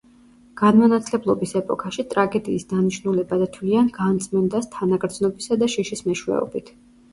[0.59, 6.77] განმანათლებლობის ეპოქაში ტრაგედიის დანიშნულებად თვლიან განწმენდას თანაგრძნობისა და შიშის მეშვეობით.